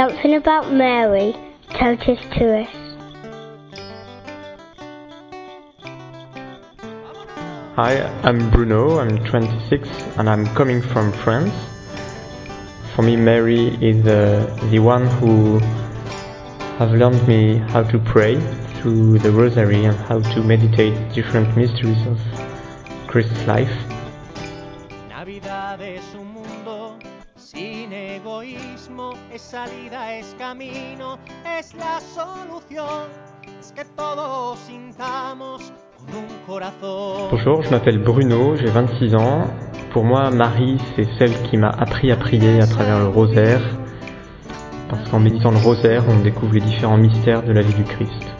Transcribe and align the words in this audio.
Something 0.00 0.36
about 0.36 0.72
Mary 0.72 1.36
told 1.78 2.00
us 2.00 2.18
to 2.38 2.60
us. 2.60 2.68
Hi, 7.76 8.00
I'm 8.22 8.50
Bruno, 8.50 8.98
I'm 8.98 9.22
26 9.26 9.86
and 10.16 10.30
I'm 10.30 10.46
coming 10.54 10.80
from 10.80 11.12
France. 11.12 11.52
For 12.94 13.02
me, 13.02 13.14
Mary 13.14 13.76
is 13.82 14.06
uh, 14.06 14.68
the 14.70 14.78
one 14.78 15.06
who 15.06 15.58
has 16.78 16.90
learned 16.92 17.28
me 17.28 17.58
how 17.58 17.82
to 17.82 17.98
pray 17.98 18.40
through 18.76 19.18
the 19.18 19.30
rosary 19.30 19.84
and 19.84 19.98
how 19.98 20.20
to 20.32 20.42
meditate 20.42 21.12
different 21.12 21.54
mysteries 21.58 22.00
of 22.06 22.18
Christ's 23.06 23.46
life. 23.46 23.76
Sin 27.40 27.90
egoísmo, 27.90 29.14
es 29.32 29.40
salida, 29.40 30.14
es 30.14 30.36
camino, 30.38 31.18
es 31.58 31.72
la 31.74 31.98
solución. 32.00 33.08
Es 33.58 33.72
que 33.72 33.84
todos 33.96 34.58
sintamos 34.58 35.72
con. 36.12 36.60
Bonjour, 37.30 37.62
je 37.62 37.70
m'appelle 37.70 37.98
Bruno, 37.98 38.56
j'ai 38.56 38.66
26 38.66 39.14
ans. 39.14 39.46
Pour 39.92 40.04
moi, 40.04 40.30
Marie, 40.30 40.78
c'est 40.94 41.08
celle 41.18 41.32
qui 41.44 41.56
m'a 41.56 41.70
appris 41.70 42.12
à 42.12 42.16
prier 42.16 42.60
à 42.60 42.66
travers 42.66 42.98
le 42.98 43.08
rosaire. 43.08 43.62
Parce 44.90 45.08
qu'en 45.08 45.20
méditant 45.20 45.50
le 45.50 45.58
rosaire, 45.58 46.04
on 46.08 46.20
découvre 46.20 46.54
les 46.54 46.60
différents 46.60 46.98
mystères 46.98 47.42
de 47.42 47.52
la 47.52 47.62
vie 47.62 47.74
du 47.74 47.84
Christ. 47.84 48.39